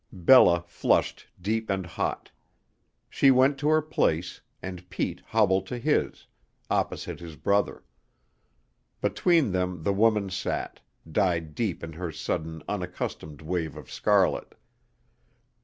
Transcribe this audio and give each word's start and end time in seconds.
Bella 0.11 0.63
flushed 0.65 1.27
deep 1.39 1.69
and 1.69 1.85
hot. 1.85 2.31
She 3.07 3.29
went 3.29 3.59
to 3.59 3.69
her 3.69 3.83
place, 3.83 4.41
and 4.59 4.89
Pete 4.89 5.21
hobbled 5.27 5.67
to 5.67 5.77
his, 5.77 6.25
opposite 6.71 7.19
his 7.19 7.35
brother. 7.35 7.83
Between 8.99 9.51
them 9.51 9.83
the 9.83 9.93
woman 9.93 10.31
sat, 10.31 10.79
dyed 11.11 11.53
deep 11.53 11.83
in 11.83 11.93
her 11.93 12.11
sudden 12.11 12.63
unaccustomed 12.67 13.43
wave 13.43 13.77
of 13.77 13.91
scarlet. 13.91 14.55